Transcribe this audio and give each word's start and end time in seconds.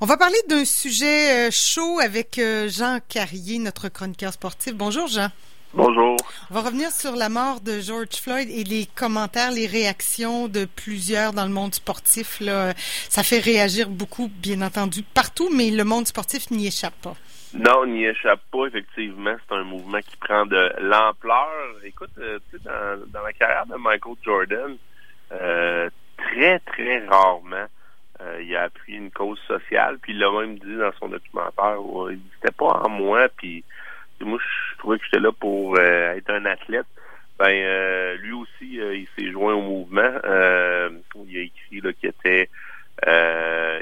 On 0.00 0.06
va 0.06 0.16
parler 0.16 0.38
d'un 0.48 0.64
sujet 0.64 1.48
euh, 1.48 1.50
chaud 1.50 1.98
avec 1.98 2.38
euh, 2.38 2.68
Jean 2.68 3.00
Carrier, 3.08 3.58
notre 3.58 3.88
chroniqueur 3.88 4.32
sportif. 4.32 4.72
Bonjour 4.74 5.08
Jean. 5.08 5.26
Bonjour. 5.74 6.16
On 6.50 6.54
va 6.54 6.60
revenir 6.60 6.92
sur 6.92 7.16
la 7.16 7.28
mort 7.28 7.60
de 7.60 7.80
George 7.80 8.14
Floyd 8.22 8.48
et 8.48 8.62
les 8.62 8.86
commentaires, 8.94 9.50
les 9.50 9.66
réactions 9.66 10.46
de 10.46 10.66
plusieurs 10.66 11.32
dans 11.32 11.44
le 11.44 11.50
monde 11.50 11.74
sportif. 11.74 12.38
Là, 12.38 12.74
ça 13.08 13.24
fait 13.24 13.40
réagir 13.40 13.88
beaucoup, 13.88 14.28
bien 14.28 14.62
entendu, 14.62 15.02
partout, 15.02 15.50
mais 15.52 15.70
le 15.72 15.82
monde 15.82 16.06
sportif 16.06 16.52
n'y 16.52 16.68
échappe 16.68 16.94
pas. 17.02 17.16
Non, 17.52 17.84
n'y 17.84 18.04
échappe 18.04 18.42
pas, 18.52 18.66
effectivement. 18.66 19.34
C'est 19.48 19.56
un 19.56 19.64
mouvement 19.64 19.98
qui 19.98 20.16
prend 20.16 20.46
de 20.46 20.72
l'ampleur. 20.78 21.50
Écoute, 21.82 22.10
euh, 22.18 22.38
tu 22.50 22.56
sais, 22.56 22.62
dans, 22.64 23.04
dans, 23.08 23.22
la 23.22 23.32
carrière 23.32 23.66
de 23.66 23.74
Michael 23.74 24.14
Jordan, 24.24 24.76
euh, 25.32 25.90
très, 26.16 26.60
très 26.60 27.04
rarement, 27.06 27.66
euh, 28.20 28.42
il 28.42 28.56
a 28.56 28.64
appuyé 28.64 28.98
une 28.98 29.12
cause 29.12 29.38
sociale, 29.46 29.98
puis 30.02 30.12
il 30.12 30.18
l'a 30.18 30.30
même 30.32 30.58
dit 30.58 30.76
dans 30.76 30.92
son 30.98 31.08
documentaire, 31.08 31.80
où 31.80 32.10
il 32.10 32.18
dit 32.18 32.30
c'était 32.34 32.54
pas 32.54 32.82
en 32.84 32.88
moi, 32.88 33.28
puis 33.36 33.64
moi 34.20 34.38
je 34.40 34.78
trouvais 34.78 34.98
que 34.98 35.04
j'étais 35.04 35.20
là 35.20 35.30
pour 35.30 35.76
euh, 35.78 36.16
être 36.16 36.30
un 36.30 36.44
athlète. 36.46 36.86
Ben 37.38 37.52
euh, 37.52 38.16
lui 38.16 38.32
aussi, 38.32 38.80
il 38.80 39.06
s'est 39.16 39.30
joint 39.30 39.54
au 39.54 39.62
mouvement. 39.62 40.10
il 40.24 41.38
a 41.38 41.42
écrit 41.42 41.80
là 41.80 41.92
qu'il 41.92 42.08
était 42.08 42.50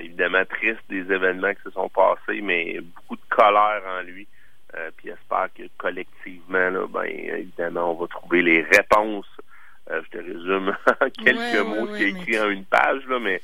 évidemment 0.02 0.44
triste 0.44 0.82
des 0.90 1.10
événements 1.10 1.54
qui 1.54 1.62
se 1.62 1.70
sont 1.70 1.88
passés, 1.88 2.42
mais 2.42 2.78
beaucoup 2.80 3.16
de 3.16 3.28
colère 3.30 3.82
en 3.88 4.02
lui. 4.02 4.26
puis 4.98 5.08
espère 5.08 5.48
que 5.56 5.62
collectivement, 5.78 6.68
là, 6.68 6.86
ben 6.86 7.06
évidemment, 7.06 7.92
on 7.92 8.02
va 8.02 8.06
trouver 8.08 8.42
les 8.42 8.60
réponses. 8.60 9.24
je 9.88 10.10
te 10.10 10.18
résume 10.18 10.76
en 11.00 11.08
quelques 11.08 11.66
mots 11.66 11.86
ce 11.86 11.96
qu'il 11.96 12.04
a 12.04 12.08
écrit 12.08 12.38
en 12.38 12.50
une 12.50 12.66
page, 12.66 13.06
là, 13.08 13.18
mais 13.18 13.40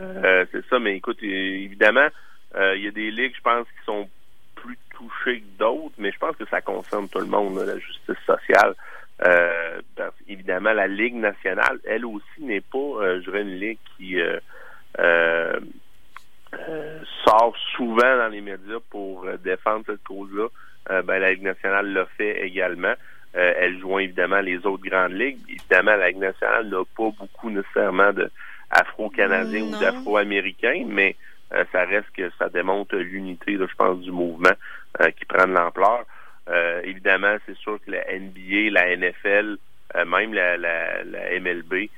euh, 0.00 0.44
c'est 0.52 0.66
ça, 0.68 0.78
mais 0.78 0.96
écoute, 0.96 1.22
évidemment, 1.22 2.08
euh, 2.56 2.76
il 2.76 2.84
y 2.84 2.88
a 2.88 2.90
des 2.90 3.10
ligues, 3.10 3.34
je 3.36 3.42
pense, 3.42 3.66
qui 3.66 3.84
sont 3.84 4.08
plus 4.54 4.78
touchées 4.94 5.40
que 5.40 5.58
d'autres, 5.58 5.94
mais 5.98 6.12
je 6.12 6.18
pense 6.18 6.36
que 6.36 6.46
ça 6.46 6.60
concerne 6.60 7.08
tout 7.08 7.20
le 7.20 7.26
monde, 7.26 7.58
la 7.58 7.78
justice 7.78 8.24
sociale. 8.26 8.74
Euh, 9.24 9.80
évidemment, 10.28 10.72
la 10.72 10.86
Ligue 10.86 11.16
nationale, 11.16 11.78
elle 11.84 12.04
aussi, 12.04 12.40
n'est 12.40 12.60
pas, 12.60 13.18
je 13.18 13.24
dirais, 13.24 13.42
une 13.42 13.58
ligue 13.58 13.78
qui 13.96 14.18
sort 17.24 17.54
souvent 17.76 18.16
dans 18.16 18.28
les 18.28 18.40
médias 18.40 18.78
pour 18.90 19.26
défendre 19.44 19.84
cette 19.86 20.02
cause-là. 20.04 20.48
ben, 21.02 21.18
la 21.18 21.32
Ligue 21.32 21.42
nationale 21.42 21.92
l'a 21.92 22.06
fait 22.16 22.46
également. 22.46 22.94
elle 23.34 23.78
joint 23.80 24.00
évidemment 24.00 24.40
les 24.40 24.64
autres 24.66 24.88
grandes 24.88 25.12
ligues. 25.12 25.38
Évidemment, 25.48 25.96
la 25.96 26.08
Ligue 26.08 26.18
nationale 26.18 26.68
n'a 26.68 26.82
pas 26.96 27.10
beaucoup 27.18 27.50
nécessairement 27.50 28.12
de 28.12 28.30
afro-canadiens 28.80 29.62
ou 29.62 29.78
d'afro-américains, 29.78 30.84
mais 30.86 31.16
euh, 31.52 31.64
ça 31.72 31.84
reste 31.84 32.10
que 32.16 32.30
ça 32.38 32.48
démontre 32.48 32.96
l'unité, 32.96 33.56
je 33.56 33.74
pense, 33.76 34.00
du 34.00 34.10
mouvement 34.10 34.54
euh, 35.00 35.10
qui 35.10 35.24
prend 35.24 35.46
de 35.46 35.52
l'ampleur. 35.52 36.04
Euh, 36.48 36.80
évidemment, 36.84 37.36
c'est 37.46 37.56
sûr 37.56 37.78
que 37.84 37.90
la 37.90 38.04
NBA, 38.18 38.70
la 38.70 38.96
NFL, 38.96 39.56
même 40.06 40.34
la, 40.34 40.56
la, 40.56 41.02
la 41.04 41.40
MLB, 41.40 41.88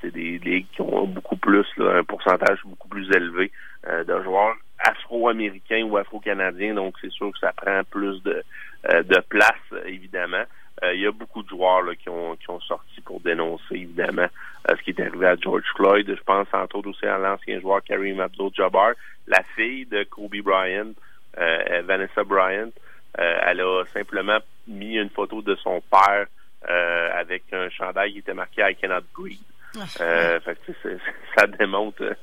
c'est 0.00 0.10
des 0.10 0.38
ligues 0.38 0.66
qui 0.72 0.80
ont 0.80 1.06
beaucoup 1.06 1.36
plus, 1.36 1.64
un 1.78 2.02
pourcentage 2.02 2.58
beaucoup 2.64 2.88
plus 2.88 3.08
élevé 3.14 3.52
de 3.86 4.22
joueurs 4.24 4.56
afro-américains 4.80 5.84
ou 5.84 5.96
afro-canadiens, 5.96 6.74
donc 6.74 6.96
c'est 7.00 7.12
sûr 7.12 7.30
que 7.30 7.38
ça 7.38 7.52
prend 7.52 7.82
plus 7.84 8.20
de, 8.24 8.42
de 8.84 9.20
place, 9.28 9.84
évidemment. 9.86 10.42
Euh, 10.82 10.94
il 10.94 11.00
y 11.00 11.06
a 11.06 11.12
beaucoup 11.12 11.42
de 11.42 11.48
joueurs 11.48 11.82
là, 11.82 11.94
qui, 11.94 12.08
ont, 12.08 12.36
qui 12.36 12.48
ont 12.50 12.60
sorti 12.60 13.00
pour 13.00 13.20
dénoncer, 13.20 13.74
évidemment, 13.74 14.28
euh, 14.68 14.76
ce 14.76 14.82
qui 14.82 14.90
est 14.90 15.00
arrivé 15.00 15.26
à 15.26 15.36
George 15.36 15.64
Floyd. 15.74 16.06
Je 16.08 16.22
pense, 16.22 16.46
entre 16.52 16.76
autres, 16.76 16.90
aussi 16.90 17.06
à 17.06 17.18
l'ancien 17.18 17.60
joueur 17.60 17.82
Kareem 17.82 18.20
Abdul-Jabbar. 18.20 18.92
La 19.26 19.42
fille 19.56 19.86
de 19.86 20.04
Kobe 20.04 20.36
Bryant, 20.42 20.92
euh, 21.38 21.82
Vanessa 21.84 22.24
Bryant, 22.24 22.70
elle 23.14 23.60
a 23.60 23.84
simplement 23.92 24.38
mis 24.68 24.96
une 24.96 25.10
photo 25.10 25.42
de 25.42 25.56
son 25.56 25.82
père 25.90 26.26
avec 26.62 27.44
un 27.52 27.68
chandail 27.70 28.12
qui 28.12 28.18
était 28.18 28.34
marqué 28.34 28.62
I 28.62 28.76
cannot 28.76 29.04
breathe. 29.16 29.38
Euh, 30.00 30.40
fait 30.40 30.58
que, 30.66 30.72
ça 31.36 31.46
démontre 31.46 32.16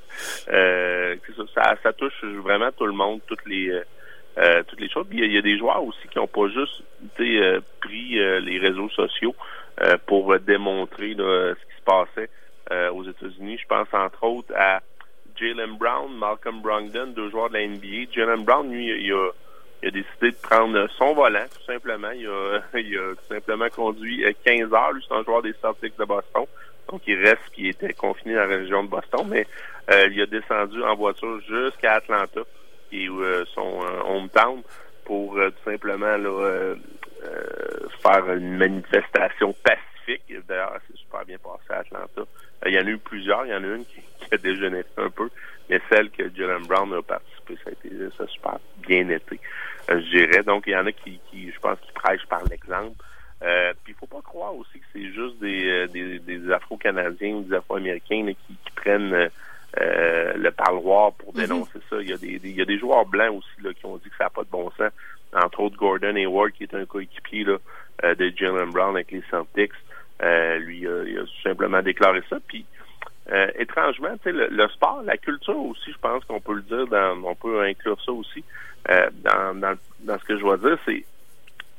euh, 0.49 1.15
ça, 1.53 1.75
ça 1.81 1.93
touche 1.93 2.23
vraiment 2.23 2.71
tout 2.71 2.85
le 2.85 2.93
monde, 2.93 3.21
toutes 3.27 3.45
les 3.45 3.81
euh, 4.37 4.63
toutes 4.67 4.81
les 4.81 4.89
choses. 4.89 5.05
il 5.11 5.31
y, 5.31 5.37
a 5.37 5.41
des 5.41 5.57
joueurs 5.57 5.81
aussi 5.81 6.07
qui 6.09 6.17
n'ont 6.17 6.27
pas 6.27 6.49
juste 6.49 6.83
euh, 7.21 7.61
pris 7.79 8.19
euh, 8.19 8.41
les 8.41 8.57
réseaux 8.59 8.89
sociaux 8.89 9.35
pour 10.05 10.39
démontrer 10.39 11.15
ce 11.17 11.53
qui 11.53 11.75
se 11.77 11.83
passait 11.83 12.29
aux 12.93 13.03
États-Unis. 13.03 13.57
Je 13.61 13.67
pense 13.67 13.89
entre 13.91 14.23
autres 14.23 14.53
à 14.55 14.81
Jalen 15.35 15.77
Brown, 15.77 16.15
Malcolm 16.17 16.61
Brogdon, 16.61 17.07
deux 17.07 17.29
joueurs 17.29 17.49
de 17.49 17.55
la 17.55 17.67
NBA. 17.67 18.09
Jalen 18.09 18.45
Brown, 18.45 18.71
lui, 18.71 18.87
il 18.87 19.11
a, 19.11 19.31
il 19.83 19.89
a 19.89 19.91
décidé 19.91 20.31
de 20.31 20.37
prendre 20.41 20.87
son 20.97 21.13
volant, 21.13 21.43
tout 21.53 21.63
simplement. 21.65 22.11
Il 22.11 22.25
a, 22.25 22.61
il 22.79 22.97
a 22.97 23.15
tout 23.15 23.33
simplement 23.33 23.67
conduit 23.67 24.23
15 24.45 24.73
heures. 24.73 24.93
Lui, 24.93 25.03
c'est 25.05 25.13
un 25.13 25.23
joueur 25.23 25.41
des 25.41 25.53
Celtics 25.61 25.99
de 25.99 26.05
Boston. 26.05 26.45
Donc, 26.89 27.01
il 27.05 27.21
reste, 27.21 27.43
puis 27.51 27.63
il 27.63 27.69
était 27.71 27.91
confiné 27.91 28.35
dans 28.35 28.45
la 28.45 28.55
région 28.57 28.81
de 28.81 28.89
Boston, 28.89 29.27
mais 29.27 29.45
il 29.91 30.21
a 30.21 30.25
descendu 30.25 30.81
en 30.83 30.95
voiture 30.95 31.41
jusqu'à 31.41 31.95
Atlanta 31.95 32.43
qui 32.89 33.07
euh, 33.09 33.45
son 33.53 33.81
euh, 33.83 34.01
hometown, 34.05 34.61
pour 35.03 35.37
euh, 35.37 35.49
tout 35.49 35.71
simplement 35.71 36.17
là, 36.17 36.75
faire 38.01 38.33
une 38.33 38.57
manifestation 38.57 39.53
pacifique. 39.63 40.33
D'ailleurs, 40.47 40.79
c'est 40.87 40.97
super 40.97 41.25
bien 41.25 41.37
passé 41.37 41.63
à 41.69 41.79
Atlanta. 41.79 42.21
Il 42.65 42.73
y 42.73 42.79
en 42.79 42.85
a 42.85 42.89
eu 42.89 42.97
plusieurs. 42.97 43.45
Il 43.45 43.51
y 43.51 43.55
en 43.55 43.63
a 43.63 43.67
une 43.67 43.85
qui, 43.85 44.01
a 44.31 44.37
dégénéré 44.37 44.85
un 44.97 45.09
peu, 45.09 45.29
mais 45.69 45.79
celle 45.89 46.09
que 46.09 46.23
Jalen 46.35 46.65
Brown 46.65 46.91
a 46.93 47.01
participé, 47.01 47.55
ça 47.63 47.69
a 47.69 47.73
été 47.73 47.89
ça 48.17 48.25
super 48.27 48.57
bien 48.87 49.07
été, 49.09 49.39
je 49.87 50.09
dirais. 50.09 50.43
Donc, 50.43 50.63
il 50.65 50.73
y 50.73 50.75
en 50.75 50.85
a 50.85 50.91
qui, 50.91 51.19
qui 51.29 51.51
je 51.51 51.59
pense, 51.59 51.79
qui 51.79 51.91
prêchent 51.91 52.25
par 52.27 52.43
l'exemple. 52.45 52.95
Euh, 53.43 53.73
puis 53.83 53.93
il 53.93 53.99
faut 53.99 54.07
pas 54.07 54.21
croire 54.21 54.55
aussi 54.55 54.79
que 54.79 54.85
c'est 54.93 55.11
juste 55.11 55.37
des, 55.39 55.87
des, 55.89 56.19
des 56.19 56.51
Afro-Canadiens 56.51 57.35
ou 57.35 57.41
des 57.43 57.55
Afro-Américains 57.55 58.25
qui, 58.25 58.55
qui, 58.55 58.71
prennent 58.75 59.29
euh, 59.81 60.33
le 60.35 60.51
parloir 60.51 61.11
pour 61.13 61.33
mhm. 61.35 61.41
dénoncer 61.41 61.74
ça. 61.95 62.01
Il 62.01 62.09
y, 62.09 62.13
a 62.13 62.17
des, 62.17 62.39
il 62.43 62.55
y 62.55 62.61
a 62.61 62.65
des 62.65 62.77
joueurs 62.77 63.05
blancs 63.05 63.37
aussi 63.37 63.61
là, 63.63 63.73
qui 63.73 63.85
ont 63.85 63.97
dit 63.97 64.09
que 64.09 64.15
ça 64.17 64.25
n'a 64.25 64.29
pas 64.29 64.43
de 64.43 64.49
bon 64.49 64.69
sens. 64.71 64.91
Entre 65.33 65.59
autres, 65.59 65.77
Gordon 65.77 66.15
Hayward, 66.15 66.51
qui 66.51 66.63
est 66.63 66.73
un 66.73 66.85
coéquipier 66.85 67.43
là, 67.43 67.57
euh, 68.03 68.15
de 68.15 68.31
Jalen 68.35 68.71
Brown 68.71 68.95
avec 68.95 69.11
les 69.11 69.23
Celtics. 69.29 69.73
Euh, 70.23 70.57
lui, 70.59 70.79
il 70.79 71.19
a 71.19 71.23
tout 71.23 71.41
simplement 71.43 71.81
déclaré 71.81 72.21
ça. 72.29 72.37
Puis, 72.47 72.65
euh, 73.31 73.47
étrangement, 73.57 74.15
le, 74.23 74.47
le 74.47 74.67
sport, 74.69 75.01
la 75.03 75.17
culture 75.17 75.57
aussi, 75.57 75.91
je 75.91 75.97
pense 75.97 76.23
qu'on 76.25 76.39
peut 76.39 76.53
le 76.53 76.61
dire, 76.61 76.87
dans, 76.87 77.17
on 77.25 77.35
peut 77.35 77.63
inclure 77.63 77.99
ça 78.05 78.11
aussi 78.11 78.43
euh, 78.89 79.09
dans, 79.23 79.59
dans, 79.59 79.75
dans 80.01 80.19
ce 80.19 80.23
que 80.25 80.35
je 80.37 80.41
dois 80.41 80.57
dire, 80.57 80.77
c'est 80.85 81.03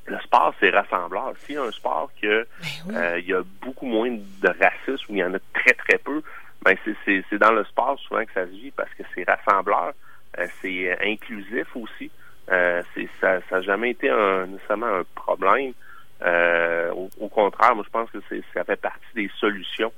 le 0.07 0.19
sport, 0.21 0.55
c'est 0.61 0.71
rassembleur. 0.71 1.35
S'il 1.39 1.55
y 1.55 1.59
a 1.59 1.63
un 1.63 1.71
sport 1.71 2.11
que 2.21 2.47
ben 2.87 3.19
il 3.19 3.27
y 3.27 3.33
a 3.35 3.43
beaucoup 3.61 3.87
moins 3.87 4.11
de 4.11 4.49
racisme, 4.61 5.13
ou 5.13 5.15
il 5.15 5.19
y 5.19 5.25
en 5.25 5.35
a 5.35 5.39
très, 5.53 5.73
très 5.75 5.99
peu, 5.99 6.23
ben 6.67 6.77
c'est 7.05 7.39
dans 7.39 7.53
le 7.53 7.65
sport 7.65 7.97
souvent 8.01 8.25
que 8.25 8.33
ça 8.33 8.45
se 8.45 8.51
vit 8.51 8.73
parce 8.73 8.93
que 8.95 9.05
c'est 9.15 9.23
rassembleur, 9.23 9.93
euh, 10.39 10.47
c'est 10.61 10.91
euh, 10.91 10.97
inclusif 11.05 11.69
aussi. 11.77 12.11
Euh, 12.51 12.83
ça 13.21 13.39
n'a 13.53 13.61
jamais 13.63 13.91
été 13.91 14.11
un, 14.11 14.47
nécessairement 14.47 14.87
un 14.87 15.05
problème. 15.15 15.73
Euh, 16.23 16.91
au, 17.21 17.29
contraire, 17.29 17.77
moi 17.77 17.85
je 17.87 17.91
pense 17.91 18.11
que 18.11 18.19
ça 18.53 18.65
fait 18.65 18.81
partie 18.81 19.15
des 19.15 19.31
solutions 19.39 19.93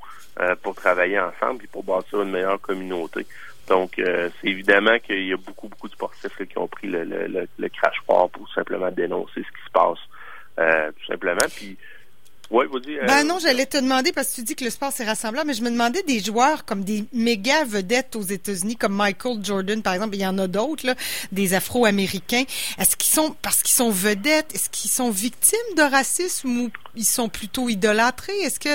pour 0.62 0.76
travailler 0.76 1.18
ensemble 1.18 1.64
et 1.64 1.66
pour 1.66 1.82
bâtir 1.82 2.22
une 2.22 2.30
meilleure 2.30 2.60
communauté. 2.60 3.26
Donc, 3.66 3.94
c'est 3.96 4.32
évidemment 4.44 4.98
qu'il 5.00 5.26
y 5.26 5.32
a 5.32 5.36
beaucoup, 5.36 5.68
beaucoup 5.68 5.88
de 5.88 5.92
sportifs 5.92 6.36
qui 6.48 6.58
ont 6.58 6.68
pris 6.68 6.86
le, 6.86 7.02
le, 7.02 7.48
le, 7.58 7.68
crash 7.68 8.00
fort 8.06 8.30
pour 8.30 8.48
simplement 8.52 8.90
dénoncer 8.92 9.42
ce 9.42 9.48
qui 9.48 9.64
se 9.66 9.70
passe, 9.72 9.98
tout 10.94 11.06
simplement. 11.06 11.44
Puis, 11.56 11.76
oui, 12.50 12.64
vous 12.70 12.80
dites. 12.80 12.98
Ben 13.06 13.26
non, 13.26 13.38
j'allais 13.38 13.66
te 13.66 13.76
demander 13.76 14.10
parce 14.12 14.30
que 14.30 14.36
tu 14.36 14.42
dis 14.42 14.56
que 14.56 14.64
le 14.64 14.70
sport 14.70 14.90
c'est 14.90 15.04
rassemblant, 15.04 15.42
mais 15.44 15.52
je 15.52 15.62
me 15.62 15.70
demandais 15.70 16.02
des 16.02 16.20
joueurs 16.20 16.64
comme 16.64 16.82
des 16.82 17.04
méga 17.12 17.64
vedettes 17.64 18.16
aux 18.16 18.22
États-Unis, 18.22 18.76
comme 18.76 18.94
Michael 18.94 19.44
Jordan 19.44 19.82
par 19.82 19.92
exemple. 19.94 20.16
Il 20.16 20.22
y 20.22 20.26
en 20.26 20.38
a 20.38 20.46
d'autres, 20.46 20.86
là, 20.86 20.94
des 21.30 21.52
Afro-Américains. 21.52 22.44
Est-ce 22.78 22.96
qu'ils 22.96 23.12
sont 23.12 23.36
parce 23.42 23.62
qu'ils 23.62 23.74
sont 23.74 23.90
vedettes, 23.90 24.54
est-ce 24.54 24.70
qu'ils 24.70 24.90
sont 24.90 25.10
victimes 25.10 25.58
de 25.76 25.82
racisme 25.82 26.62
ou 26.62 26.70
ils 26.96 27.04
sont 27.04 27.28
plutôt 27.28 27.68
idolâtrés? 27.68 28.38
Est-ce 28.40 28.60
que 28.60 28.70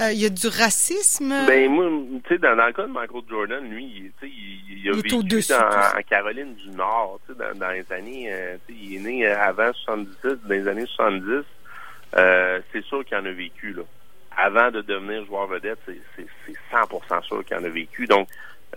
euh, 0.00 0.12
il 0.12 0.20
y 0.20 0.24
a 0.24 0.30
du 0.30 0.46
racisme? 0.46 1.34
Ben 1.46 1.70
moi, 1.70 1.86
tu 2.24 2.34
sais, 2.34 2.38
dans, 2.38 2.54
le 2.54 2.72
cas 2.72 2.86
de 2.86 2.92
Michael 2.92 3.22
Jordan, 3.28 3.64
lui, 3.68 4.10
tu 4.20 4.26
sais, 4.26 4.32
il, 4.34 4.84
il, 4.84 4.88
a 4.88 4.92
vécu 4.94 5.48
dans, 5.50 5.98
en 5.98 6.02
Caroline 6.08 6.54
du 6.54 6.70
Nord, 6.70 7.20
tu 7.26 7.34
sais, 7.34 7.38
dans, 7.38 7.58
dans, 7.58 7.70
les 7.70 7.84
années, 7.92 8.32
euh, 8.32 8.56
il 8.70 8.96
est 8.96 9.00
né 9.00 9.26
avant 9.26 9.70
70, 9.72 10.16
dans 10.22 10.38
les 10.48 10.66
années 10.66 10.86
70. 10.86 11.44
Euh, 12.16 12.60
c'est 12.72 12.84
sûr 12.84 13.04
qu'il 13.04 13.16
en 13.16 13.24
a 13.24 13.30
vécu. 13.30 13.72
Là. 13.72 13.82
Avant 14.36 14.70
de 14.70 14.80
devenir 14.80 15.24
joueur 15.26 15.46
vedette, 15.46 15.78
c'est 15.86 16.26
100% 16.72 17.22
sûr 17.22 17.44
qu'il 17.44 17.56
en 17.56 17.64
a 17.64 17.68
vécu. 17.68 18.06
Donc, 18.06 18.28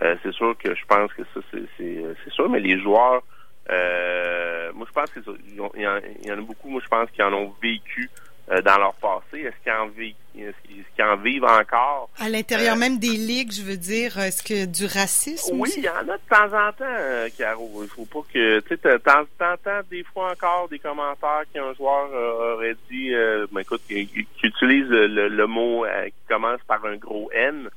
euh, 0.02 0.16
c'est 0.24 0.34
sûr 0.34 0.58
que 0.58 0.74
je 0.74 0.86
pense 0.86 1.14
que 1.14 1.24
ça, 1.34 1.40
c'est 1.52 2.32
sûr. 2.32 2.50
Mais 2.50 2.60
les 2.60 2.80
joueurs, 2.80 3.22
euh, 3.70 4.72
moi, 4.74 4.88
je 4.88 4.94
pense 4.94 5.12
qu'il 5.12 5.82
y, 5.82 5.88
en 5.88 6.38
a 6.38 6.42
beaucoup, 6.42 6.70
moi, 6.70 6.82
je 6.84 6.90
pense 6.90 7.10
qu'ils 7.12 7.24
en 7.24 7.34
ont 7.34 7.54
vécu 7.62 8.10
dans 8.60 8.78
leur 8.78 8.94
passé. 8.96 9.42
Est-ce 9.44 9.56
qu'ils 9.64 9.72
en, 9.72 9.88
vivent, 9.88 10.16
est 10.38 11.04
en 11.04 11.16
vivent 11.18 11.46
encore? 11.46 12.10
À 12.20 12.28
l'intérieur 12.28 12.76
même 12.76 13.00
des 13.00 13.16
ligues, 13.16 13.52
je 13.52 13.64
veux 13.64 13.78
dire, 13.78 14.18
est-ce 14.20 14.44
que 14.44 14.66
du 14.66 14.86
racisme? 14.86 15.58
Oui, 15.60 15.72
il 15.78 15.84
y 15.84 15.90
en 15.90 16.10
a 16.10 16.18
de 16.18 16.30
temps 16.30 16.58
en 16.58 16.72
temps, 16.74 17.36
Caro. 17.38 17.84
Il 17.84 17.90
faut 17.90 18.06
pas 18.06 18.28
que... 18.34 18.60
Tu 18.60 18.78
sais, 18.78 19.00
t'entends 19.00 19.82
des 19.90 20.04
fois 20.04 20.32
encore 20.32 20.68
des 20.70 20.80
commentaires 20.80 21.44
qu'un 21.54 21.74
joueur 21.74 22.10
aurait 22.56 22.76
dit, 22.90 23.14
ben, 23.52 23.62
écoute, 23.62 23.82
qui, 23.88 24.28
utilise 24.44 24.90
le, 24.90 25.46
mot 25.48 25.86
qui 26.06 26.28
commence 26.28 26.62
par 26.68 26.86
un 26.86 26.98
gros 26.98 27.32
N. 27.34 27.70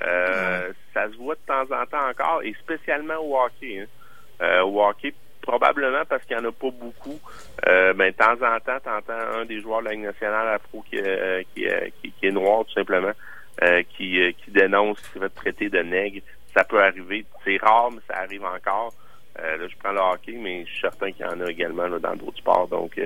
Ça 0.00 1.10
se 1.10 1.16
voit 1.16 1.34
de 1.34 1.40
temps 1.46 1.74
en 1.74 1.86
temps 1.86 2.08
encore, 2.08 2.42
et 2.42 2.54
spécialement 2.64 3.18
au 3.22 3.38
hockey. 3.38 3.80
Hein. 3.80 3.86
Euh, 4.42 4.62
au 4.62 4.82
hockey, 4.82 5.14
probablement 5.46 6.04
parce 6.06 6.24
qu'il 6.24 6.36
n'y 6.36 6.44
en 6.44 6.48
a 6.48 6.52
pas 6.52 6.70
beaucoup. 6.70 7.18
Euh, 7.66 7.94
ben, 7.94 8.10
de 8.10 8.16
temps 8.16 8.32
en 8.32 8.60
temps, 8.60 8.78
tu 8.82 8.90
entends 8.90 9.38
un 9.38 9.44
des 9.46 9.60
joueurs 9.60 9.80
de 9.80 9.86
la 9.86 9.92
Ligue 9.92 10.04
nationale 10.04 10.48
afro 10.48 10.84
qui, 10.90 10.98
euh, 10.98 11.42
euh, 11.58 11.88
qui, 12.02 12.12
qui, 12.12 12.26
est 12.26 12.32
noir, 12.32 12.64
tout 12.66 12.72
simplement, 12.72 13.12
euh, 13.62 13.82
qui, 13.96 14.34
dénonce, 14.48 15.00
qui 15.00 15.18
fait 15.18 15.28
traiter 15.30 15.70
de 15.70 15.78
nègre. 15.78 16.20
Ça 16.54 16.64
peut 16.64 16.82
arriver. 16.82 17.24
C'est 17.44 17.58
rare, 17.58 17.90
mais 17.92 18.00
ça 18.08 18.18
arrive 18.18 18.44
encore. 18.44 18.92
là, 19.38 19.68
je 19.68 19.76
prends 19.78 19.92
le 19.92 20.00
hockey, 20.00 20.36
mais 20.38 20.64
je 20.66 20.70
suis 20.72 20.80
certain 20.80 21.12
qu'il 21.12 21.24
y 21.24 21.28
en 21.28 21.40
a 21.40 21.50
également 21.50 21.88
dans 21.88 22.16
d'autres 22.16 22.38
sports. 22.38 22.68
Donc, 22.68 23.00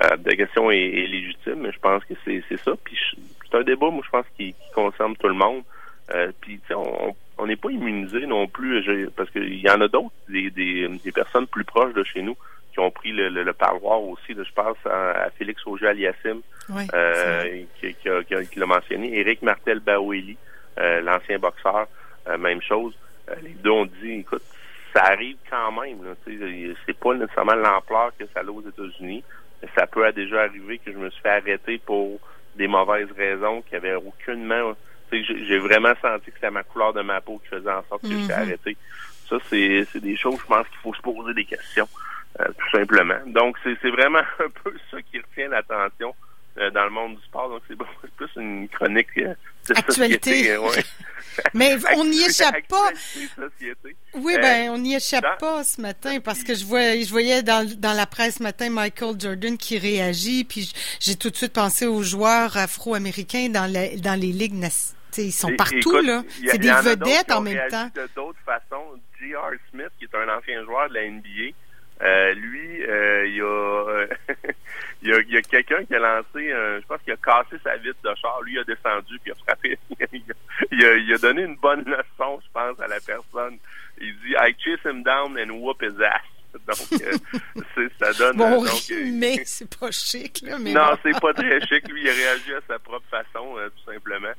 la 0.00 0.36
question 0.36 0.70
est, 0.70 1.06
légitime, 1.06 1.60
mais 1.60 1.72
je 1.72 1.78
pense 1.78 2.04
que 2.04 2.14
c'est 2.24 2.42
ça. 2.58 2.72
Puis 2.84 2.96
c'est 3.50 3.56
un 3.56 3.62
débat, 3.62 3.90
moi, 3.90 4.02
je 4.04 4.10
pense, 4.10 4.26
qui, 4.36 4.52
qui 4.52 4.70
concerne 4.74 5.16
tout 5.16 5.28
le 5.28 5.34
monde. 5.34 5.62
Puis, 6.40 6.60
on, 6.70 7.08
on 7.10 7.14
n'est 7.46 7.56
pas 7.56 7.70
immunisé 7.70 8.26
non 8.26 8.46
plus, 8.46 8.84
parce 9.16 9.30
qu'il 9.30 9.60
y 9.60 9.70
en 9.70 9.80
a 9.80 9.88
d'autres, 9.88 10.12
des, 10.28 10.50
des, 10.50 10.88
des, 10.88 11.12
personnes 11.12 11.46
plus 11.46 11.64
proches 11.64 11.94
de 11.94 12.04
chez 12.04 12.22
nous 12.22 12.36
qui 12.72 12.80
ont 12.80 12.90
pris 12.90 13.12
le, 13.12 13.28
le, 13.28 13.52
parloir 13.52 14.02
aussi. 14.02 14.34
je 14.34 14.52
pense 14.54 14.76
à, 14.84 15.30
Félix 15.38 15.66
Auger 15.66 15.88
Aliassim, 15.88 16.40
euh, 16.94 17.62
qui, 17.80 17.94
qui, 17.94 18.46
qui 18.50 18.58
l'a 18.58 18.66
mentionné. 18.66 19.18
Éric 19.18 19.42
Martel 19.42 19.80
Baoueli, 19.80 20.36
euh, 20.78 21.00
l'ancien 21.00 21.38
boxeur, 21.38 21.88
euh, 22.28 22.38
même 22.38 22.62
chose. 22.62 22.94
Euh, 23.28 23.34
les 23.42 23.50
deux 23.50 23.70
ont 23.70 23.86
dit, 23.86 24.12
écoute, 24.20 24.42
ça 24.94 25.04
arrive 25.04 25.36
quand 25.48 25.72
même. 25.72 25.98
C'est 26.86 26.98
pas 26.98 27.14
nécessairement 27.14 27.54
l'ampleur 27.54 28.12
que 28.18 28.24
ça 28.32 28.40
a 28.40 28.44
aux 28.44 28.62
États-Unis. 28.62 29.24
Ça 29.76 29.86
peut 29.86 30.10
déjà 30.12 30.42
arriver 30.42 30.78
que 30.78 30.92
je 30.92 30.96
me 30.96 31.10
suis 31.10 31.20
fait 31.20 31.28
arrêter 31.30 31.78
pour 31.78 32.18
des 32.56 32.66
mauvaises 32.66 33.10
raisons 33.16 33.62
qui 33.62 33.76
avaient 33.76 33.94
aucunement 33.94 34.74
j'ai 35.12 35.58
vraiment 35.58 35.92
senti 36.00 36.26
que 36.26 36.34
c'était 36.34 36.50
ma 36.50 36.62
couleur 36.62 36.92
de 36.92 37.02
ma 37.02 37.20
peau 37.20 37.40
qui 37.42 37.48
faisait 37.48 37.70
en 37.70 37.84
sorte 37.88 38.02
que 38.02 38.08
j'étais 38.08 38.34
mhm. 38.34 38.42
arrêté. 38.42 38.76
Ça, 39.28 39.36
c'est 39.48 39.86
des 40.00 40.16
choses, 40.16 40.38
je 40.40 40.46
pense 40.46 40.66
qu'il 40.68 40.78
faut 40.82 40.94
se 40.94 41.02
poser 41.02 41.34
des 41.34 41.44
questions, 41.44 41.88
euh, 42.40 42.46
tout 42.46 42.78
simplement. 42.78 43.18
Donc, 43.26 43.56
c'est 43.62 43.90
vraiment 43.90 44.18
un 44.40 44.50
peu 44.62 44.74
ça 44.90 45.00
qui 45.02 45.18
retient 45.18 45.48
l'attention 45.48 46.14
euh, 46.58 46.70
dans 46.70 46.84
le 46.84 46.90
monde 46.90 47.16
du 47.16 47.22
sport. 47.22 47.48
Donc, 47.48 47.62
c'est 47.68 47.76
plus 48.16 48.30
une 48.36 48.68
chronique 48.68 49.08
euh, 49.18 49.34
de 49.68 49.74
Actualité. 49.76 50.56
Mais 51.54 51.76
on 51.96 52.04
n'y 52.04 52.24
échappe 52.24 52.66
pas. 52.66 52.90
Oui, 54.14 54.36
ben 54.42 54.70
on 54.70 54.78
n'y 54.78 54.96
échappe 54.96 55.38
pas 55.38 55.62
ce 55.62 55.80
matin 55.80 56.18
parce 56.18 56.42
que 56.42 56.54
je 56.54 56.64
voyais, 56.64 57.02
je 57.04 57.10
voyais 57.10 57.42
dans, 57.42 57.64
dans 57.78 57.92
la 57.92 58.06
presse 58.06 58.36
ce 58.38 58.42
matin 58.42 58.68
Michael 58.68 59.14
Jordan 59.18 59.56
qui 59.56 59.78
réagit, 59.78 60.42
puis 60.42 60.72
j'ai 60.98 61.14
tout 61.14 61.30
de 61.30 61.36
suite 61.36 61.52
pensé 61.52 61.86
aux 61.86 62.02
joueurs 62.02 62.56
afro-américains 62.56 63.48
dans, 63.48 63.72
dans 63.72 64.20
les 64.20 64.32
ligues 64.32 64.54
nationales 64.54 64.99
ils 65.18 65.32
sont 65.32 65.54
partout, 65.56 66.00
là. 66.02 66.22
C'est 66.46 66.58
des 66.58 66.72
vedettes 66.82 67.30
en 67.30 67.40
même 67.40 67.68
temps. 67.68 67.90
De 67.94 68.08
d'autres 68.14 68.38
façons, 68.44 68.98
J.R. 69.20 69.52
Smith, 69.70 69.90
qui 69.98 70.04
est 70.04 70.14
un 70.14 70.28
ancien 70.28 70.64
joueur 70.64 70.88
de 70.88 70.94
la 70.94 71.08
NBA, 71.08 71.54
euh, 72.02 72.32
lui, 72.32 72.82
euh, 72.82 73.26
il 73.26 73.36
y 73.36 73.40
a, 73.42 74.06
il 75.02 75.08
y 75.08 75.12
a, 75.12 75.20
il 75.20 75.30
y 75.30 75.36
a 75.36 75.42
quelqu'un 75.42 75.84
qui 75.84 75.94
a 75.94 75.98
lancé, 75.98 76.48
je 76.48 76.86
pense 76.86 77.00
qu'il 77.02 77.12
a 77.12 77.16
cassé 77.16 77.56
sa 77.62 77.76
vitre 77.76 77.98
de 78.02 78.14
char. 78.20 78.40
Lui, 78.42 78.54
il 78.54 78.58
a 78.58 78.64
descendu 78.64 79.18
puis 79.22 79.26
il 79.26 79.32
a 79.32 79.34
frappé. 79.44 79.78
il, 80.72 80.84
a, 80.84 80.94
il 80.96 81.12
a 81.12 81.18
donné 81.18 81.42
une 81.42 81.56
bonne 81.56 81.84
leçon, 81.84 82.40
je 82.42 82.48
pense, 82.52 82.80
à 82.80 82.88
la 82.88 83.00
personne. 83.00 83.58
Il 84.00 84.14
dit, 84.20 84.32
I 84.32 84.54
chase 84.58 84.80
him 84.90 85.02
down 85.02 85.38
and 85.38 85.50
whoop 85.50 85.82
his 85.82 86.02
ass. 86.02 86.22
Donc, 86.66 87.00
euh, 87.02 87.88
ça 88.00 88.12
donne. 88.14 88.36
Bon, 88.36 88.64
donc, 88.64 88.92
mais 89.04 89.42
c'est 89.44 89.72
pas 89.78 89.92
chic, 89.92 90.40
là. 90.42 90.58
Mais 90.58 90.72
non, 90.72 90.98
c'est 91.00 91.20
pas 91.20 91.32
très 91.32 91.60
chic. 91.60 91.86
Lui, 91.88 92.02
il 92.02 92.08
a 92.08 92.12
réagi 92.12 92.54
à 92.54 92.60
sa 92.66 92.76
propre 92.80 93.06
façon, 93.08 93.54
tout 93.54 93.92
simplement. 93.92 94.32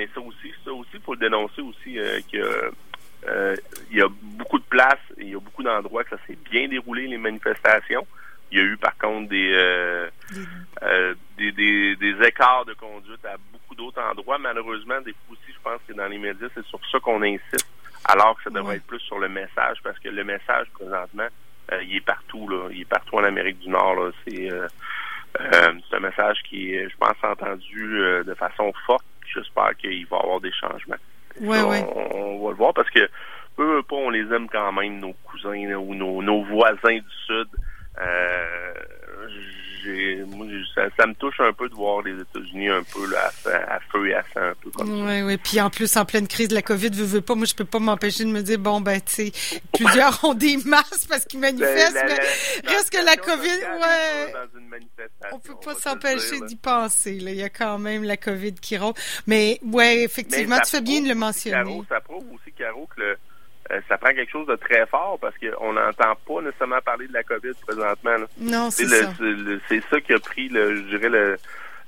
Euh, 0.00 0.06
mais 0.06 0.08
ça 0.14 0.20
aussi, 0.20 0.52
ça 0.64 0.72
aussi, 0.72 0.98
faut 1.04 1.14
le 1.14 1.20
dénoncer 1.20 1.60
aussi 1.60 1.98
euh, 1.98 2.20
que 2.32 2.72
euh, 3.26 3.56
il 3.90 3.98
y 3.98 4.02
a 4.02 4.08
beaucoup 4.10 4.58
de 4.58 4.64
places, 4.64 4.98
il 5.18 5.30
y 5.30 5.34
a 5.34 5.38
beaucoup 5.38 5.62
d'endroits 5.62 6.04
que 6.04 6.10
ça 6.10 6.22
s'est 6.26 6.38
bien 6.50 6.68
déroulé 6.68 7.06
les 7.06 7.18
manifestations. 7.18 8.06
Il 8.52 8.58
y 8.58 8.60
a 8.60 8.64
eu 8.64 8.76
par 8.76 8.96
contre 8.98 9.28
des, 9.28 10.08
des, 11.38 11.52
des, 11.52 11.96
des, 11.96 12.26
écarts 12.26 12.64
de 12.64 12.74
conduite 12.74 13.24
à 13.24 13.36
beaucoup 13.52 13.76
d'autres 13.76 14.02
endroits. 14.02 14.38
Malheureusement, 14.38 15.00
des 15.02 15.12
fois 15.12 15.34
aussi, 15.34 15.52
je 15.52 15.60
pense 15.62 15.80
que 15.86 15.92
dans 15.92 16.08
les 16.08 16.18
médias, 16.18 16.48
c'est 16.54 16.64
sur 16.64 16.80
ça 16.90 16.98
qu'on 16.98 17.22
insiste, 17.22 17.68
alors 18.06 18.36
que 18.36 18.42
ça 18.44 18.50
devrait 18.50 18.76
être 18.76 18.86
plus 18.86 18.98
sur 19.00 19.20
le 19.20 19.28
message, 19.28 19.78
parce 19.84 19.98
que 20.00 20.08
le 20.08 20.24
message 20.24 20.66
présentement, 20.72 21.28
il 21.82 21.94
est 21.94 22.04
partout 22.04 22.48
là, 22.48 22.68
il 22.72 22.80
est 22.80 22.88
partout 22.88 23.18
en 23.18 23.24
Amérique 23.24 23.60
du 23.60 23.68
Nord. 23.68 24.10
C'est 24.26 24.48
c'est 25.38 25.96
un 25.96 26.00
message 26.00 26.38
qui 26.48 26.74
est, 26.74 26.88
je 26.88 26.96
pense, 26.96 27.14
entendu 27.22 28.00
de 28.26 28.34
façon 28.34 28.72
forte 28.84 29.04
j'espère 29.34 29.76
qu'il 29.76 30.06
va 30.06 30.16
y 30.18 30.20
avoir 30.20 30.40
des 30.40 30.52
changements. 30.52 30.96
Ouais, 31.40 31.60
on, 31.60 32.16
on, 32.16 32.44
va 32.44 32.50
le 32.50 32.56
voir 32.56 32.74
parce 32.74 32.90
que 32.90 33.08
eux, 33.58 33.82
pas, 33.88 33.96
on 33.96 34.10
les 34.10 34.32
aime 34.34 34.48
quand 34.48 34.72
même, 34.72 34.98
nos 34.98 35.12
cousins 35.24 35.74
ou 35.74 35.94
nos, 35.94 36.22
nos 36.22 36.44
voisins 36.44 36.98
du 36.98 37.16
Sud. 37.26 37.48
Euh, 38.00 38.72
ça, 40.80 40.88
ça, 40.98 41.06
me 41.06 41.14
touche 41.14 41.40
un 41.40 41.52
peu 41.52 41.68
de 41.68 41.74
voir 41.74 42.02
les 42.02 42.12
États-Unis 42.12 42.68
un 42.68 42.82
peu 42.82 43.10
là, 43.10 43.30
à, 43.68 43.80
feu 43.92 44.08
et 44.08 44.14
à 44.14 44.22
sang, 44.32 44.40
un 44.40 44.54
peu 44.54 44.70
comme 44.70 45.06
oui, 45.06 45.22
Oui, 45.22 45.36
puis 45.36 45.60
en 45.60 45.70
plus, 45.70 45.96
en 45.96 46.04
pleine 46.04 46.26
crise 46.26 46.48
de 46.48 46.54
la 46.54 46.62
COVID, 46.62 46.90
veux, 46.90 47.04
veux 47.04 47.20
pas, 47.20 47.34
moi, 47.34 47.46
je 47.46 47.54
peux 47.54 47.64
pas 47.64 47.78
m'empêcher 47.78 48.24
de 48.24 48.30
me 48.30 48.42
dire, 48.42 48.58
bon, 48.58 48.80
ben, 48.80 49.00
tu 49.00 49.30
sais, 49.30 49.60
plusieurs 49.72 50.24
ont 50.24 50.34
des 50.34 50.56
masques 50.58 51.08
parce 51.08 51.24
qu'ils 51.24 51.40
ben, 51.40 51.56
manifestent, 51.56 52.04
mais 52.06 52.72
reste 52.72 52.90
que 52.90 53.04
la 53.04 53.16
COVID, 53.16 53.48
ouais. 53.48 54.32
On 55.32 55.38
peut 55.38 55.56
pas 55.64 55.74
s'empêcher 55.74 56.40
d'y 56.46 56.56
penser, 56.56 57.20
là. 57.20 57.30
Il 57.30 57.36
y 57.36 57.42
a 57.42 57.50
quand 57.50 57.78
même 57.78 58.04
la 58.04 58.16
COVID 58.16 58.54
qui 58.54 58.76
rôde. 58.76 58.96
Mais, 59.26 59.58
ouais, 59.62 60.02
effectivement, 60.02 60.58
tu 60.64 60.70
fais 60.70 60.80
bien 60.80 61.02
de 61.02 61.08
le 61.08 61.14
mentionner. 61.14 61.82
ça 61.88 62.00
prouve 62.00 62.24
aussi, 62.34 62.52
Caro, 62.56 62.88
que 62.94 63.00
le, 63.00 63.18
ça 63.88 63.98
prend 63.98 64.10
quelque 64.10 64.30
chose 64.30 64.46
de 64.46 64.56
très 64.56 64.86
fort 64.86 65.18
parce 65.20 65.34
qu'on 65.38 65.72
n'entend 65.72 66.14
pas 66.26 66.42
nécessairement 66.42 66.80
parler 66.80 67.06
de 67.06 67.12
la 67.12 67.22
COVID 67.22 67.52
présentement. 67.66 68.16
Non, 68.38 68.70
c'est 68.70 68.86
ça. 68.86 69.12
C'est 69.68 69.82
ça 69.90 70.00
qui 70.00 70.12
a 70.12 70.18
pris, 70.18 70.48
le, 70.48 70.76
je 70.76 70.96
dirais, 70.96 71.08
le, 71.08 71.36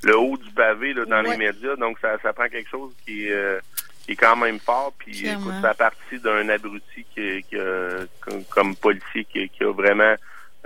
le 0.02 0.18
haut 0.18 0.36
du 0.36 0.50
pavé 0.50 0.94
là, 0.94 1.04
dans 1.04 1.22
les 1.22 1.36
médias. 1.36 1.76
Donc, 1.76 1.98
ça, 2.00 2.18
ça 2.22 2.32
prend 2.32 2.48
quelque 2.48 2.70
chose 2.70 2.92
qui, 3.04 3.30
euh, 3.32 3.58
qui 4.04 4.12
est 4.12 4.16
quand 4.16 4.36
même 4.36 4.58
fort. 4.58 4.92
Puis, 4.98 5.26
écoute, 5.26 5.54
ça 5.60 5.74
partie 5.74 6.18
d'un 6.18 6.48
abruti 6.48 7.04
qui, 7.14 7.42
qui 7.44 7.56
comme, 8.50 8.76
policier 8.76 9.24
qui, 9.24 9.48
qui, 9.48 9.64
a 9.64 9.72
vraiment, 9.72 10.14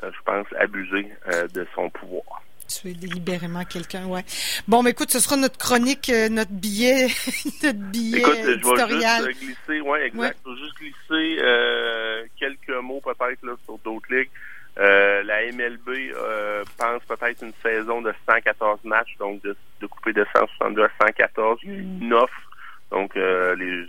euh, 0.02 0.10
je 0.12 0.22
pense, 0.24 0.46
abusé 0.58 1.08
de 1.52 1.66
son 1.74 1.88
pouvoir 1.90 2.42
tuer 2.66 2.94
délibérément 2.94 3.64
quelqu'un, 3.64 4.06
ouais. 4.06 4.24
Bon, 4.68 4.82
mais 4.82 4.90
écoute, 4.90 5.10
ce 5.10 5.20
sera 5.20 5.36
notre 5.36 5.58
chronique, 5.58 6.10
euh, 6.10 6.28
notre 6.28 6.52
billet, 6.52 7.06
notre 7.62 7.78
billet 7.90 8.18
écoute, 8.18 8.36
éditorial. 8.36 9.22
Je 9.22 9.26
vais 9.26 9.32
juste 9.32 9.40
glisser, 9.66 9.80
ouais, 9.80 10.06
exact. 10.06 10.38
Je 10.44 10.50
vais 10.50 10.56
juste 10.58 10.76
glisser 10.76 11.42
euh, 11.42 12.24
quelques 12.38 12.82
mots 12.82 13.00
peut-être 13.00 13.42
là 13.44 13.52
sur 13.64 13.78
d'autres 13.78 14.14
ligues. 14.14 14.30
Euh, 14.78 15.22
la 15.22 15.50
MLB 15.52 15.88
euh, 15.88 16.62
pense 16.76 17.02
peut-être 17.04 17.42
une 17.42 17.54
saison 17.62 18.02
de 18.02 18.12
114 18.28 18.84
matchs, 18.84 19.16
donc 19.18 19.42
de, 19.42 19.56
de 19.80 19.86
couper 19.86 20.12
de 20.12 20.26
162 20.34 20.82
à 20.82 20.90
114. 21.00 21.60
Il 21.62 21.70
y 21.70 21.74
a 21.74 21.78
une 21.78 22.12
offre, 22.12 22.50
donc 22.90 23.14
les, 23.14 23.86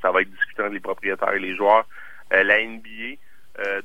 ça 0.00 0.12
va 0.12 0.22
être 0.22 0.30
discuté 0.30 0.62
entre 0.62 0.74
les 0.74 0.80
propriétaires 0.80 1.32
et 1.32 1.40
les 1.40 1.56
joueurs. 1.56 1.86
la 2.30 2.64
NBA 2.64 3.16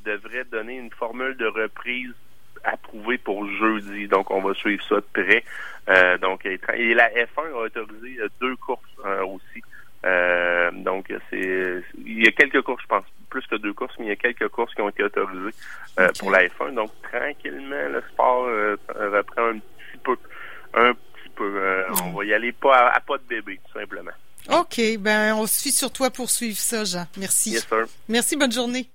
devrait 0.06 0.46
donner 0.46 0.78
une 0.78 0.92
formule 0.92 1.36
de 1.38 1.48
reprise 1.48 2.14
approuvé 2.64 3.18
pour 3.18 3.48
jeudi. 3.48 4.08
Donc, 4.08 4.32
on 4.32 4.42
va 4.42 4.54
suivre 4.54 4.84
ça 4.88 4.96
de 4.96 5.06
près. 5.14 5.44
Euh, 5.90 6.18
donc, 6.18 6.46
et 6.46 6.94
la 6.94 7.10
F1 7.10 7.52
a 7.54 7.58
autorisé 7.58 8.18
euh, 8.20 8.30
deux 8.40 8.56
courses 8.56 8.82
euh, 9.06 9.26
aussi. 9.26 9.62
donc, 10.84 11.14
c'est 11.30 11.84
il 12.06 12.24
y 12.24 12.28
a 12.28 12.32
quelques 12.32 12.62
courses, 12.62 12.82
je 12.84 12.88
pense, 12.88 13.06
plus 13.30 13.46
que 13.48 13.56
deux 13.56 13.74
courses, 13.74 13.94
mais 14.00 14.06
il 14.06 14.10
y 14.10 14.12
a 14.12 14.16
quelques 14.16 14.48
courses 14.50 14.74
qui 14.74 14.82
ont 14.82 14.90
été 14.90 15.04
autorisées 15.04 15.56
pour 16.20 16.32
la 16.32 16.46
F1. 16.48 16.74
Donc, 16.74 16.92
tranquillement, 17.02 17.90
le 17.90 18.04
sport 18.12 18.46
reprend 18.96 19.50
un 19.50 19.60
petit 19.60 19.98
peu. 20.04 20.16
Un 20.74 20.94
petit 20.94 21.30
peu. 21.36 21.86
On 22.06 22.12
va 22.12 22.26
y 22.26 22.34
aller 22.34 22.52
pas 22.52 22.90
à, 22.90 23.00
pas 23.00 23.18
de 23.18 23.24
bébé, 23.24 23.60
tout 23.66 23.80
simplement. 23.80 24.12
OK. 24.50 24.82
Ben, 25.00 25.36
on 25.36 25.48
se 25.48 25.62
suit 25.62 25.72
sur 25.72 25.92
toi 25.92 26.10
pour 26.10 26.30
suivre 26.30 26.58
ça, 26.58 26.84
Jean. 26.84 27.06
Merci. 27.18 27.52
Yes, 27.52 27.68
sir. 27.68 27.86
Merci, 28.10 28.36
bonne 28.36 28.52
journée. 28.52 28.93